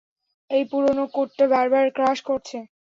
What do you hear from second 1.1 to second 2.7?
কোডটা বারবার ক্র্যাশ করছে।